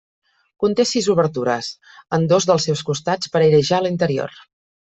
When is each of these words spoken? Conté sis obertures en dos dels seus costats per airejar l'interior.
Conté 0.63 0.85
sis 0.91 1.09
obertures 1.15 1.69
en 2.19 2.27
dos 2.33 2.49
dels 2.53 2.67
seus 2.71 2.83
costats 2.91 3.33
per 3.37 3.43
airejar 3.47 3.83
l'interior. 3.85 4.39